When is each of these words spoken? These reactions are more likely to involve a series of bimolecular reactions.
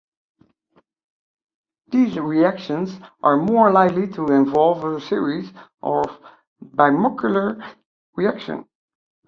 These 1.91 2.17
reactions 2.17 2.97
are 3.21 3.37
more 3.37 3.71
likely 3.71 4.07
to 4.13 4.31
involve 4.31 4.83
a 4.83 4.99
series 4.99 5.53
of 5.83 6.19
bimolecular 6.59 7.75
reactions. 8.15 8.65